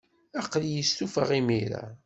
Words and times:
Aql-iyi 0.39 0.83
stufaɣ 0.89 1.29
imir-a. 1.39 1.83